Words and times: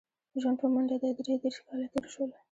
ژوند 0.41 0.57
په 0.61 0.67
منډه 0.73 0.97
دی 1.01 1.11
درې 1.19 1.33
دېرش 1.43 1.57
کاله 1.67 1.87
تېر 1.93 2.05
شول. 2.13 2.29